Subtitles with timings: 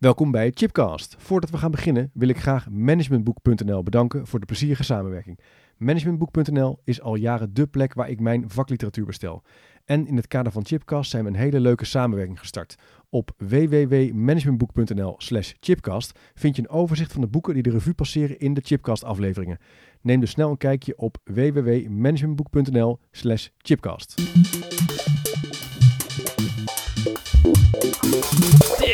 [0.00, 1.14] Welkom bij Chipcast.
[1.18, 5.38] Voordat we gaan beginnen wil ik graag managementboek.nl bedanken voor de plezierige samenwerking.
[5.76, 9.42] Managementboek.nl is al jaren dé plek waar ik mijn vakliteratuur bestel.
[9.84, 12.74] En in het kader van Chipcast zijn we een hele leuke samenwerking gestart.
[13.10, 18.38] Op www.managementboek.nl slash chipcast vind je een overzicht van de boeken die de revue passeren
[18.38, 19.58] in de Chipcast afleveringen.
[20.00, 24.14] Neem dus snel een kijkje op www.managementboek.nl slash chipcast.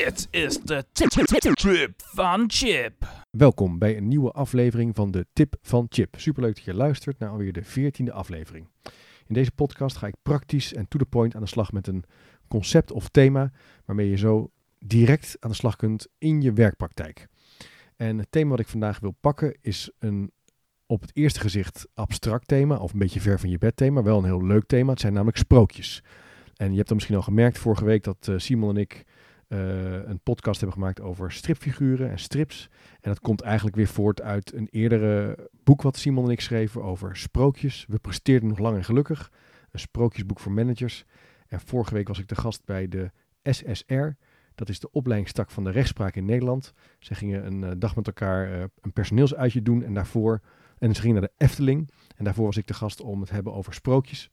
[0.06, 3.24] Dit is de trip van Chip.
[3.30, 6.14] Welkom bij een nieuwe aflevering van de Tip van Chip.
[6.18, 8.68] Superleuk dat je luistert naar alweer de veertiende aflevering.
[9.26, 12.04] In deze podcast ga ik praktisch en to the point aan de slag met een
[12.48, 13.52] concept of thema
[13.84, 17.26] waarmee je zo direct aan de slag kunt in je werkpraktijk.
[17.96, 20.32] En het thema wat ik vandaag wil pakken is een
[20.86, 24.18] op het eerste gezicht abstract thema of een beetje ver van je bed thema, wel
[24.18, 24.90] een heel leuk thema.
[24.90, 26.02] Het zijn namelijk sprookjes.
[26.56, 29.04] En je hebt dan misschien al gemerkt vorige week dat uh, Simon en ik
[29.48, 32.68] een podcast hebben gemaakt over stripfiguren en strips.
[33.00, 36.82] En dat komt eigenlijk weer voort uit een eerdere boek wat Simon en ik schreven
[36.82, 37.84] over sprookjes.
[37.88, 39.30] We presteerden nog lang en gelukkig.
[39.70, 41.04] Een sprookjesboek voor managers.
[41.46, 43.10] En vorige week was ik de gast bij de
[43.42, 44.08] SSR.
[44.54, 46.72] Dat is de opleidingstak van de rechtspraak in Nederland.
[46.98, 50.40] Ze gingen een uh, dag met elkaar uh, een personeelsuitje doen en daarvoor...
[50.78, 51.90] En ze gingen naar de Efteling.
[52.16, 54.30] En daarvoor was ik de gast om het hebben over sprookjes.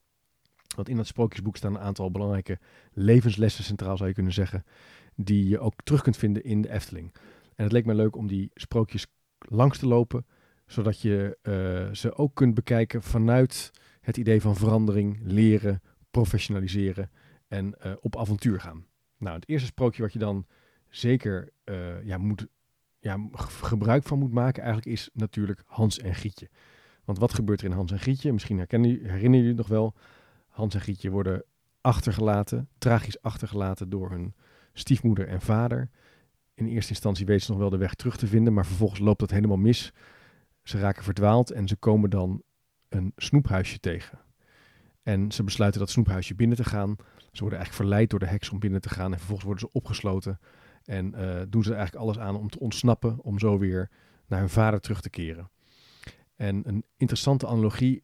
[0.76, 2.60] Want in dat sprookjesboek staan een aantal belangrijke
[2.94, 4.64] levenslessen centraal, zou je kunnen zeggen
[5.16, 7.14] die je ook terug kunt vinden in de Efteling.
[7.56, 10.26] En het leek me leuk om die sprookjes langs te lopen,
[10.66, 17.12] zodat je uh, ze ook kunt bekijken vanuit het idee van verandering, leren, professionaliseren
[17.48, 18.86] en uh, op avontuur gaan.
[19.18, 20.46] Nou, het eerste sprookje wat je dan
[20.90, 22.48] zeker uh, ja, moet,
[23.00, 26.50] ja, gebruik van moet maken eigenlijk is natuurlijk Hans en Grietje.
[27.06, 28.34] Want wat gebeurt er in Hans en Grietje?
[28.34, 29.94] Misschien herkennen, herinneren jullie nog wel.
[30.48, 31.44] Hans en Grietje worden
[31.82, 34.34] achtergelaten, tragisch achtergelaten door hun
[34.74, 35.90] stiefmoeder en vader.
[36.54, 39.20] In eerste instantie weten ze nog wel de weg terug te vinden, maar vervolgens loopt
[39.20, 39.94] dat helemaal mis.
[40.64, 42.42] Ze raken verdwaald en ze komen dan
[42.90, 44.20] een snoephuisje tegen.
[45.04, 46.96] En ze besluiten dat snoephuisje binnen te gaan.
[47.32, 49.78] Ze worden eigenlijk verleid door de heks om binnen te gaan en vervolgens worden ze
[49.78, 50.40] opgesloten.
[50.84, 53.90] En uh, doen ze eigenlijk alles aan om te ontsnappen, om zo weer
[54.28, 55.50] naar hun vader terug te keren.
[56.36, 58.04] En een interessante analogie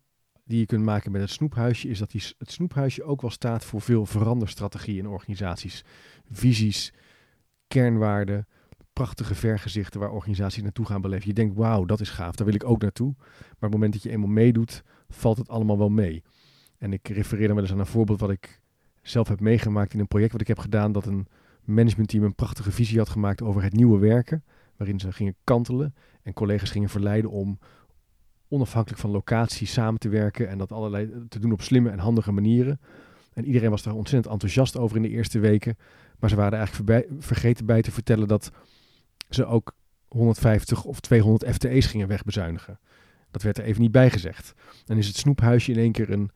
[0.50, 3.66] die je kunt maken met het snoephuisje, is dat die, het snoephuisje ook wel staat
[3.66, 5.86] voor veel veranderstrategieën in organisaties.
[6.32, 6.94] Visies,
[7.68, 8.48] kernwaarden,
[8.94, 11.28] prachtige vergezichten waar organisaties naartoe gaan beleven.
[11.28, 13.14] Je denkt, wauw, dat is gaaf, daar wil ik ook naartoe.
[13.18, 16.24] Maar op het moment dat je eenmaal meedoet, valt het allemaal wel mee.
[16.78, 18.62] En ik refereer dan wel eens aan een voorbeeld wat ik
[19.02, 21.28] zelf heb meegemaakt in een project wat ik heb gedaan, dat een
[21.64, 24.44] managementteam een prachtige visie had gemaakt over het nieuwe werken,
[24.78, 27.60] waarin ze gingen kantelen en collega's gingen verleiden om
[28.50, 32.32] onafhankelijk van locatie samen te werken en dat allerlei te doen op slimme en handige
[32.32, 32.80] manieren.
[33.34, 35.78] En iedereen was daar ontzettend enthousiast over in de eerste weken.
[36.20, 38.52] Maar ze waren eigenlijk vergeten bij te vertellen dat
[39.30, 39.76] ze ook
[40.08, 42.80] 150 of 200 FTE's gingen wegbezuinigen.
[43.32, 44.54] Dat werd er even niet bij gezegd.
[44.86, 46.32] Dan is het snoephuisje in één keer een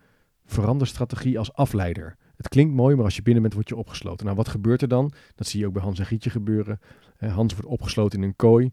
[0.45, 2.17] veranderstrategie als afleider.
[2.37, 4.25] Het klinkt mooi, maar als je binnen bent, word je opgesloten.
[4.25, 5.11] Nou, wat gebeurt er dan?
[5.35, 6.79] Dat zie je ook bij Hans en Gietje gebeuren.
[7.17, 8.71] Hans wordt opgesloten in een kooi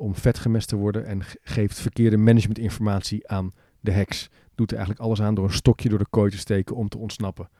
[0.00, 4.28] om vet gemest te worden en geeft verkeerde managementinformatie aan de heks.
[4.54, 6.98] Doet er eigenlijk alles aan door een stokje door de kooi te steken om te
[6.98, 7.50] ontsnappen.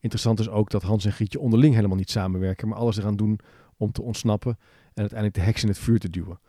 [0.00, 3.38] Interessant is ook dat Hans en Grietje onderling helemaal niet samenwerken, maar alles eraan doen
[3.76, 4.58] om te ontsnappen
[4.94, 6.40] en uiteindelijk de heks in het vuur te duwen.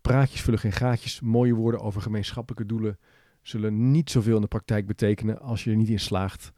[0.00, 2.98] Praatjes vullen geen gaatjes, mooie woorden over gemeenschappelijke doelen
[3.42, 6.52] zullen niet zoveel in de praktijk betekenen als je er niet in slaagt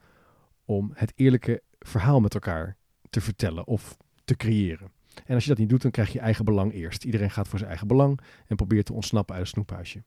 [0.65, 2.77] om het eerlijke verhaal met elkaar
[3.11, 5.00] te vertellen of te creëren.
[5.27, 7.05] En als je dat niet doet, dan krijg je eigen belang eerst.
[7.05, 10.03] Iedereen gaat voor zijn eigen belang en probeert te ontsnappen uit het snoephuisje.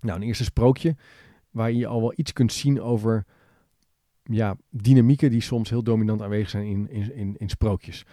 [0.00, 0.96] Nou, een eerste sprookje
[1.50, 3.24] waar je al wel iets kunt zien over
[4.22, 8.06] ja, dynamieken die soms heel dominant aanwezig zijn in, in, in, sprookjes.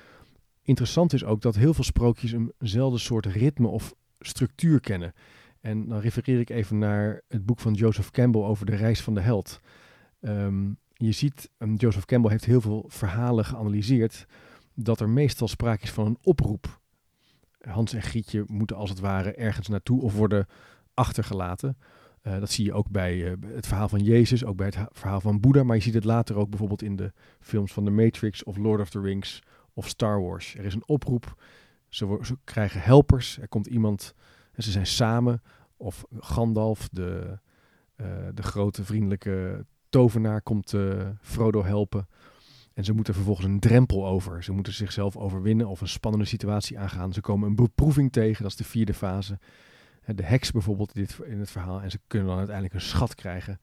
[0.62, 5.14] Interessant is ook dat heel veel sprookjes eenzelfde soort ritme of structuur kennen.
[5.62, 9.14] En dan refereer ik even naar het boek van Joseph Campbell over de reis van
[9.14, 9.60] de held.
[10.22, 14.26] Um, je ziet, um, Joseph Campbell heeft heel veel verhalen geanalyseerd
[14.75, 16.80] dat er meestal sprake is van een oproep.
[17.62, 20.47] Hans en Grietje moeten als het ware ergens naartoe of worden
[20.94, 21.78] achtergelaten.
[22.23, 25.22] Uh, dat zie je ook bij uh, het verhaal van Jezus, ook bij het verhaal
[25.22, 25.64] van Boeddha.
[25.64, 28.82] Maar je ziet het later ook bijvoorbeeld in de films van The Matrix of Lord
[28.82, 29.41] of the Rings
[29.73, 30.55] of Star Wars.
[30.55, 31.44] Er is een oproep,
[31.90, 34.14] ze, ze krijgen helpers, er komt iemand
[34.53, 35.41] en ze zijn samen.
[35.78, 37.40] Of Gandalf, de,
[37.97, 40.73] uh, de grote vriendelijke tovenaar, komt
[41.22, 42.08] Frodo helpen.
[42.76, 44.44] En ze moeten vervolgens een drempel over.
[44.44, 47.14] Ze moeten zichzelf overwinnen of een spannende situatie aangaan.
[47.14, 49.40] Ze komen een beproeving tegen, dat is de vierde fase.
[50.06, 51.82] De heks bijvoorbeeld in, het verhaal.
[51.82, 53.60] En ze kunnen dan uiteindelijk een schat krijgen.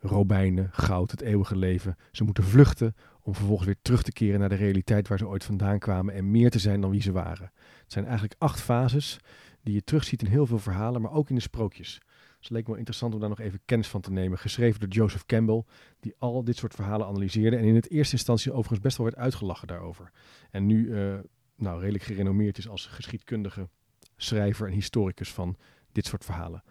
[0.00, 1.96] robijnen, goud, het eeuwige leven.
[2.12, 5.44] Ze moeten vluchten om vervolgens weer terug te keren naar de realiteit waar ze ooit
[5.44, 7.50] vandaan kwamen en meer te zijn dan wie ze waren.
[7.82, 9.18] Het zijn eigenlijk acht fases
[9.62, 12.00] die je terugziet in heel veel verhalen, maar ook in de sprookjes.
[12.38, 14.38] Dus het leek me wel interessant om daar nog even kennis van te nemen.
[14.38, 15.64] Geschreven door Joseph Campbell,
[16.00, 19.18] die al dit soort verhalen analyseerde en in het eerste instantie overigens best wel werd
[19.18, 20.10] uitgelachen daarover.
[20.50, 21.18] En nu eh,
[21.56, 23.68] nou, redelijk gerenommeerd is als geschiedkundige
[24.16, 25.56] schrijver en historicus van
[25.92, 26.62] dit soort verhalen.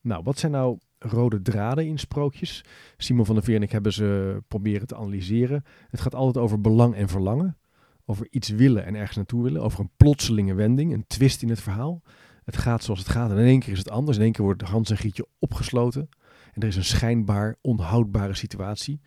[0.00, 2.64] Nou, wat zijn nou rode draden in sprookjes?
[2.96, 5.64] Simon van der Veer en ik hebben ze proberen te analyseren.
[5.88, 7.58] Het gaat altijd over belang en verlangen.
[8.04, 9.62] Over iets willen en ergens naartoe willen.
[9.62, 12.02] Over een plotselinge wending, een twist in het verhaal.
[12.50, 14.16] Het gaat zoals het gaat en in één keer is het anders.
[14.16, 16.08] In één keer wordt Hans en Gietje opgesloten.
[16.52, 19.00] En er is een schijnbaar onhoudbare situatie.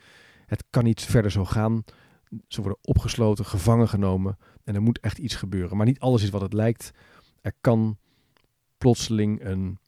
[0.46, 1.84] Het kan niet verder zo gaan.
[2.48, 4.38] Ze worden opgesloten, gevangen genomen.
[4.64, 5.78] En er moet echt iets gebeuren.
[5.78, 6.92] Maar niet alles is wat het lijkt.
[7.42, 7.98] Er kan
[8.78, 9.80] plotseling een,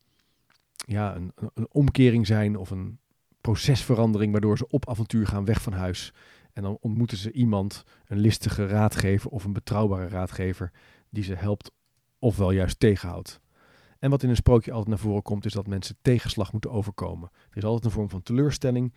[0.75, 2.99] ja, een, een- omkering zijn of een
[3.41, 4.31] procesverandering.
[4.31, 6.13] Waardoor ze op avontuur gaan weg van huis.
[6.53, 10.71] En dan ontmoeten ze iemand, een listige raadgever of een betrouwbare raadgever.
[11.09, 11.71] Die ze helpt
[12.19, 13.43] ofwel juist tegenhoudt.
[14.05, 17.29] En wat in een sprookje altijd naar voren komt, is dat mensen tegenslag moeten overkomen.
[17.49, 18.93] Er is altijd een vorm van teleurstelling.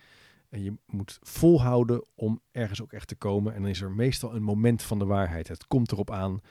[0.49, 3.53] En je moet volhouden om ergens ook echt te komen.
[3.53, 5.47] En dan is er meestal een moment van de waarheid.
[5.47, 6.41] Het komt erop aan,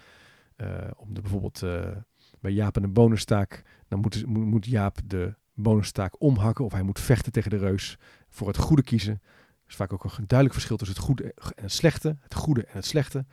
[0.56, 1.96] eh, om de, bijvoorbeeld eh,
[2.40, 6.64] bij Jaap en de bonenstaak, dan moet, moet, Jaap de bonenstaak omhakken.
[6.64, 9.12] Of hij moet vechten tegen de reus voor het goede kiezen.
[9.12, 12.16] Er is vaak ook een duidelijk verschil tussen het goede en het slechte.
[12.20, 13.26] Het goede en het slechte.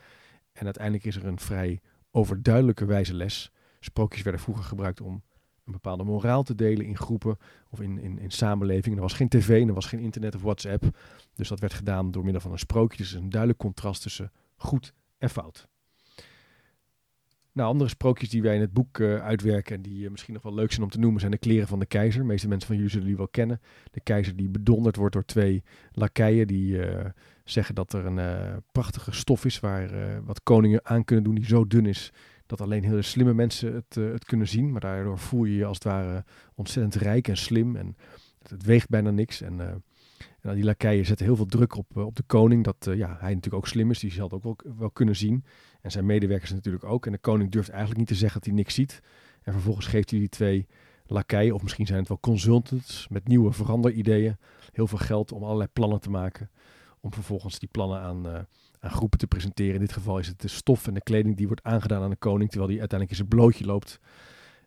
[0.52, 1.82] En uiteindelijk is er een vrij
[2.12, 3.52] overduidelijke wijze les.
[3.86, 5.24] Sprookjes werden vroeger gebruikt om
[5.66, 7.38] een bepaalde moraal te delen in groepen
[7.70, 8.98] of in, in, in samenlevingen.
[8.98, 10.98] Er was geen tv er was geen internet of WhatsApp.
[11.36, 12.98] Dus dat werd gedaan door middel van een sprookje.
[12.98, 15.68] Dus een duidelijk contrast tussen goed en fout.
[17.52, 20.44] Nou, andere sprookjes die wij in het boek eh, uitwerken en die eh, misschien nog
[20.44, 22.22] wel leuk zijn om te noemen, zijn de kleren van de keizer.
[22.22, 23.62] De meeste mensen van jullie zullen die wel kennen.
[23.92, 27.10] De keizer die bedonderd wordt door twee lakeien die eh,
[27.44, 31.68] zeggen dat er een prachtige stof is waar wat koningen aan kunnen doen die zo
[31.68, 32.12] dun is
[32.46, 34.72] dat alleen hele slimme mensen het, eh, het kunnen zien.
[34.72, 36.24] Maar daardoor voel je je als het ware
[36.56, 37.98] ontzettend rijk en slim en
[38.48, 39.42] het, weegt bijna niks.
[39.42, 39.74] En, eh,
[40.42, 43.34] en die lakeien zetten heel veel druk op, eh, op de koning, dat ja, hij
[43.34, 45.44] natuurlijk ook slim is, die zal het ook wel, wel kunnen zien.
[45.82, 47.06] En zijn medewerkers natuurlijk ook.
[47.06, 49.02] En de koning durft eigenlijk niet te zeggen dat hij niks ziet.
[49.42, 50.68] En vervolgens geeft hij die twee
[51.06, 54.38] lakeien, of misschien zijn het wel consultants met nieuwe veranderideeën,
[54.72, 56.50] heel veel geld om allerlei plannen te maken.
[57.06, 58.40] Om vervolgens die plannen aan, eh,
[58.80, 59.74] aan groepen te presenteren.
[59.74, 62.16] In dit geval is het de stof en de kleding die wordt aangedaan aan de
[62.16, 64.00] koning, terwijl hij uiteindelijk in zijn blootje loopt.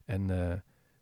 [0.05, 0.59] En eh,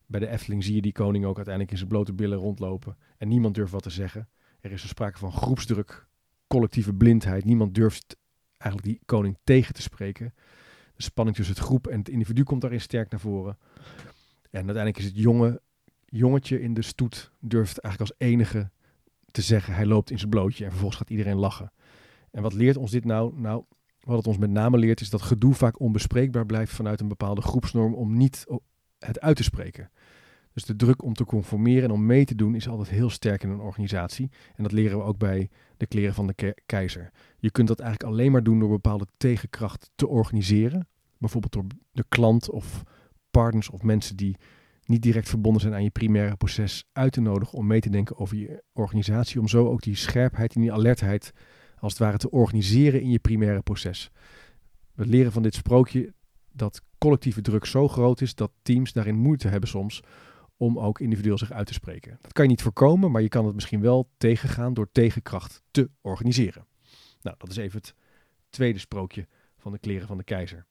[0.06, 2.96] bij de Efteling zie je die koning ook uiteindelijk in zijn blote billen rondlopen.
[3.18, 4.28] En niemand durft wat te zeggen.
[4.60, 6.06] Er is er sprake van groepsdruk,
[6.46, 7.44] collectieve blindheid.
[7.44, 8.16] Niemand durft
[8.58, 10.34] eigenlijk die koning tegen te spreken.
[10.94, 13.58] De spanning tussen het groep en het individu komt daarin sterk naar voren.
[14.50, 15.60] En uiteindelijk is het jonge
[16.04, 18.70] jongetje in de stoet durft eigenlijk als enige
[19.36, 21.72] te zeggen hij loopt in zijn blootje en vervolgens gaat iedereen lachen.
[22.30, 23.40] En wat leert ons dit nou?
[23.40, 23.64] Nou,
[24.00, 27.42] wat het ons met name leert is dat gedoe vaak onbespreekbaar blijft vanuit een bepaalde
[27.42, 28.44] groepsnorm om niet
[28.98, 29.90] het uit te spreken.
[30.52, 33.42] Dus de druk om te conformeren en om mee te doen is altijd heel sterk
[33.42, 34.30] in een organisatie.
[34.54, 37.10] En dat leren we ook bij de kleren van de ke- keizer.
[37.38, 40.88] Je kunt dat eigenlijk alleen maar doen door bepaalde tegenkracht te organiseren.
[41.18, 42.82] Bijvoorbeeld door de klant of
[43.30, 44.36] partners of mensen die
[44.88, 48.18] niet direct verbonden zijn aan je primaire proces uit te nodigen om mee te denken
[48.18, 49.40] over je organisatie.
[49.40, 51.32] Om zo ook die scherpheid en die alertheid
[51.78, 54.10] als het ware te organiseren in je primaire proces.
[54.94, 56.14] We leren van dit sprookje
[56.52, 60.02] dat collectieve druk zo groot is dat teams daarin moeite hebben soms
[60.56, 62.18] om ook individueel zich uit te spreken.
[62.20, 65.90] Dat kan je niet voorkomen, maar je kan het misschien wel tegengaan door tegenkracht te
[66.00, 66.66] organiseren.
[67.20, 67.94] Nou, dat is even het
[68.48, 70.66] tweede sprookje van de kleren van de keizer.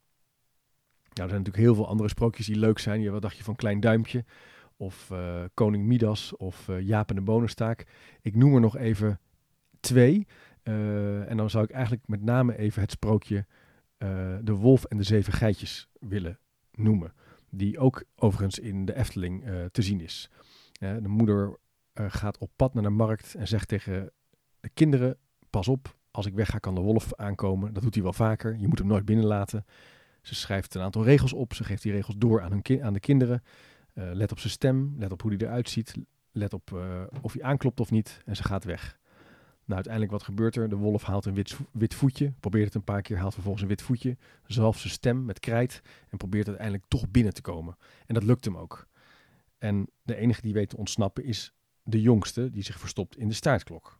[1.15, 3.01] Nou, er zijn natuurlijk heel veel andere sprookjes die leuk zijn.
[3.01, 4.25] Ja, wat dacht je van Klein Duimpje?
[4.77, 7.85] Of eh, Koning Midas of eh, Jaap en de Bonenstaak.
[8.21, 9.19] Ik noem er nog even
[9.79, 10.27] twee.
[10.63, 13.45] Eh, en dan zou ik eigenlijk met name even het sprookje
[14.41, 16.39] De Wolf en de Zeven Geitjes willen
[16.71, 17.13] noemen.
[17.49, 20.29] Die ook overigens in de Efteling te zien is.
[20.79, 21.57] De moeder
[21.93, 24.11] gaat op pad naar de markt en zegt tegen
[24.59, 25.17] de kinderen:
[25.49, 27.73] Pas op, als ik wegga kan de wolf aankomen.
[27.73, 28.57] Dat doet hij wel vaker.
[28.57, 29.65] Je moet hem nooit binnenlaten.
[30.25, 31.53] Ze schrijft een aantal regels op.
[31.53, 33.43] Ze geeft die regels door aan, hun aan de kinderen.
[33.93, 35.95] Eh, let op zijn stem, let op hoe hij eruit ziet.
[36.31, 38.21] Let op eh, of hij aanklopt of niet.
[38.25, 38.99] En ze gaat weg.
[39.65, 40.69] Nou, uiteindelijk wat gebeurt er?
[40.69, 42.33] De wolf haalt een wit, wit voetje.
[42.39, 44.17] Probeert het een paar keer, haalt vervolgens een wit voetje.
[44.45, 45.81] Zalft zijn stem met krijt.
[46.09, 47.77] En probeert uiteindelijk toch binnen te komen.
[48.05, 48.87] En dat lukt hem ook.
[49.57, 51.53] En de enige die weet te ontsnappen is
[51.83, 53.99] de jongste die zich verstopt in de staartklok.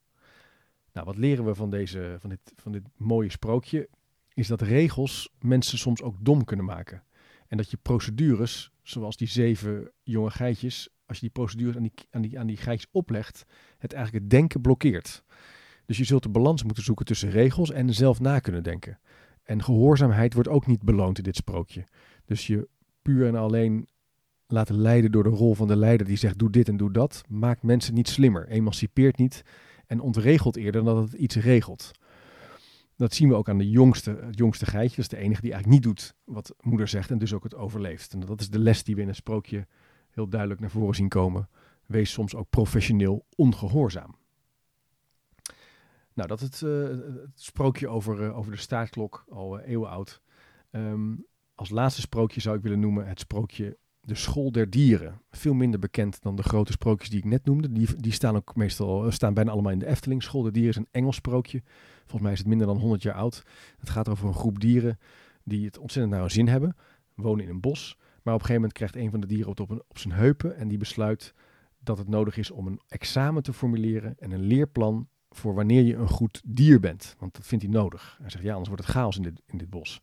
[0.92, 3.90] Nou, wat leren we van, deze, van, dit, van dit mooie sprookje?
[4.36, 7.04] Is dat regels mensen soms ook dom kunnen maken.
[7.48, 11.94] En dat je procedures, zoals die zeven jonge geitjes, als je die procedures aan die,
[12.12, 13.46] aan die, aan die geitjes oplegt,
[13.78, 15.24] het eigenlijk het denken blokkeert.
[15.86, 19.00] Dus je zult de balans moeten zoeken tussen regels en zelf na kunnen denken.
[19.44, 21.84] En gehoorzaamheid wordt ook niet beloond in dit sprookje.
[22.26, 22.68] Dus je
[23.02, 23.88] puur en alleen
[24.48, 27.24] laten leiden door de rol van de leider die zegt doe dit en doe dat,
[27.28, 29.44] maakt mensen niet slimmer, emancipeert niet
[29.88, 31.92] en ontregelt eerder dan dat het iets regelt.
[32.96, 34.96] Dat zien we ook aan de jongste, het jongste geitje.
[34.96, 37.56] Dat is de enige die eigenlijk niet doet wat moeder zegt en dus ook het
[37.56, 38.14] overleeft.
[38.14, 39.68] En dat is de les die we in het sprookje
[40.10, 41.50] heel duidelijk naar voren zien komen.
[41.86, 44.16] Wees soms ook professioneel ongehoorzaam.
[46.14, 50.22] Nou, dat het, uh, het sprookje over, uh, over de staartklok, al uh, eeuwen oud.
[50.72, 51.26] Um,
[51.56, 55.22] als laatste sprookje zou ik willen noemen het sprookje De School der Dieren.
[55.32, 57.72] Veel minder bekend dan de grote sprookjes die ik net noemde.
[57.72, 60.24] Die, die staan ook meestal, staan bijna allemaal in de Efteling.
[60.24, 61.62] School der Dieren is een Engels sprookje.
[62.00, 63.44] Volgens mij is het minder dan 100 jaar oud.
[63.78, 65.00] Het gaat over een groep dieren
[65.44, 66.76] die het ontzettend naar hun zin hebben.
[67.14, 67.96] Wonen in een bos.
[67.98, 70.58] Maar op een gegeven moment krijgt een van de dieren op, op zijn heupen.
[70.58, 71.34] En die besluit
[71.80, 75.96] dat het nodig is om een examen te formuleren en een leerplan voor wanneer je
[75.96, 77.16] een goed dier bent.
[77.20, 78.18] Want dat vindt hij nodig.
[78.22, 80.02] Hij zegt, ja, anders wordt het chaos in dit, in dit bos.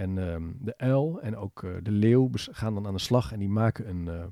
[0.00, 3.38] En um, de uil en ook uh, de leeuw gaan dan aan de slag en
[3.38, 4.24] die maken een, uh,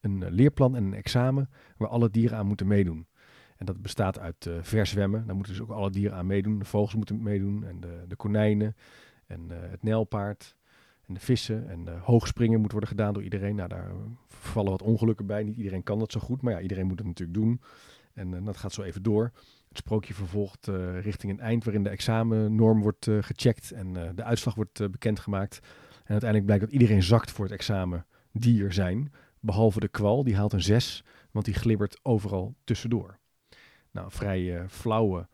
[0.00, 3.06] een leerplan en een examen waar alle dieren aan moeten meedoen.
[3.56, 5.26] En dat bestaat uit uh, verzwemmen.
[5.26, 6.58] Daar moeten dus ook alle dieren aan meedoen.
[6.58, 8.76] De vogels moeten meedoen en de, de konijnen
[9.26, 10.56] en het nijlpaard
[11.06, 11.68] en de vissen.
[11.68, 13.56] En hoogspringen moet worden gedaan door iedereen.
[13.56, 13.90] Nou, daar
[14.28, 15.42] vallen wat ongelukken bij.
[15.42, 17.60] Niet iedereen kan dat zo goed, maar ja, iedereen moet het natuurlijk doen.
[18.12, 19.32] En dat gaat zo even door.
[19.76, 24.08] Het sprookje vervolgt uh, richting een eind waarin de examennorm wordt uh, gecheckt en uh,
[24.14, 25.58] de uitslag wordt bekendgemaakt.
[25.92, 30.24] En uiteindelijk blijkt dat iedereen zakt voor het examen die er zijn, behalve de kwal,
[30.24, 33.18] die haalt een 6, want die glibbert overal tussendoor.
[33.90, 35.28] Nou, vrij flauwe,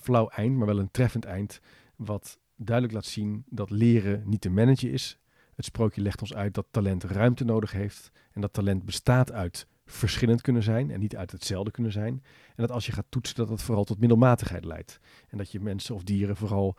[0.00, 1.60] flauw eind, maar wel een treffend eind,
[1.96, 5.18] wat duidelijk laat zien dat leren niet te managen is.
[5.54, 9.66] Het sprookje legt ons uit dat talent ruimte nodig heeft en dat talent bestaat uit
[9.86, 12.22] verschillend kunnen zijn en niet uit hetzelfde kunnen zijn.
[12.46, 15.00] En dat als je gaat toetsen, dat dat vooral tot middelmatigheid leidt.
[15.28, 16.76] En dat je mensen of dieren vooral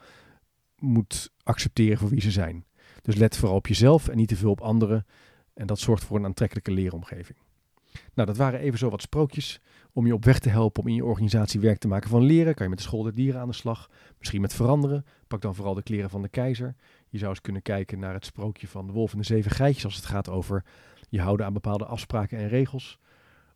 [0.79, 2.65] moet accepteren voor wie ze zijn.
[3.01, 5.05] Dus let vooral op jezelf en niet te veel op anderen.
[5.53, 7.37] En dat zorgt voor een aantrekkelijke leeromgeving.
[8.13, 10.95] Nou, dat waren even zo wat sprookjes om je op weg te helpen om in
[10.95, 12.53] je organisatie werk te maken van leren.
[12.53, 15.05] Kan je met de school der dieren aan de slag, misschien met veranderen.
[15.27, 16.75] Pak dan vooral de kleren van de keizer.
[17.09, 19.85] Je zou eens kunnen kijken naar het sprookje van de wolf en de zeven geitjes
[19.85, 20.63] als het gaat over
[21.09, 22.99] je houden aan bepaalde afspraken en regels.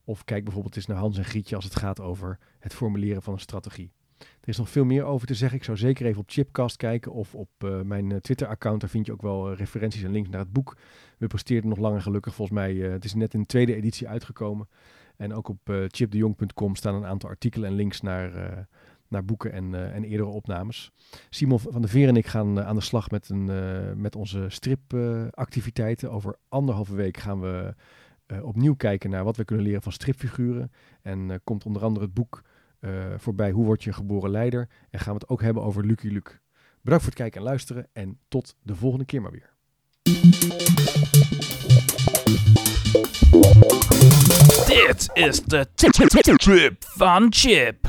[0.03, 3.33] Of kijk bijvoorbeeld eens naar Hans en Grietje als het gaat over het formuleren van
[3.33, 3.91] een strategie.
[4.17, 5.57] Er is nog veel meer over te zeggen.
[5.57, 8.81] Ik zou zeker even op Chipcast kijken of op uh, mijn uh, Twitter-account.
[8.81, 10.77] Daar vind je ook wel uh, referenties en links naar het boek.
[11.17, 12.35] We presteerden nog langer gelukkig.
[12.35, 14.69] Volgens mij, het is net in de tweede editie uitgekomen.
[15.17, 18.67] En ook op chipdejong.com staan een aantal artikelen en links naar,
[19.09, 20.91] naar boeken en, en eerdere opnames.
[21.29, 23.45] Simon van der Veer en ik gaan aan de slag met, een,
[24.01, 26.11] met onze stripactiviteiten.
[26.11, 27.75] Over anderhalve week gaan we
[28.41, 30.71] opnieuw kijken naar wat we kunnen leren van stripfiguren.
[31.01, 32.41] En komt onder andere het boek
[33.17, 34.69] voorbij Hoe word je een geboren leider.
[34.89, 36.39] En gaan we het ook hebben over Lucky Luke.
[36.81, 37.87] Bedankt voor het kijken en luisteren.
[37.93, 39.53] En tot de volgende keer maar weer.
[44.67, 47.87] Dit is de trip van Chip.